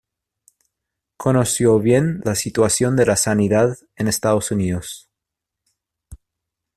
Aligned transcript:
Conoció 1.17 1.77
bien 1.77 2.21
la 2.25 2.33
situación 2.33 2.95
de 2.95 3.05
la 3.05 3.15
sanidad 3.15 3.77
en 3.95 4.07
Estados 4.07 4.49
Unidos. 4.49 5.11